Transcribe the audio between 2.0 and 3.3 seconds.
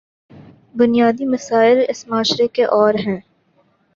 معاشرے کے اور ہیں۔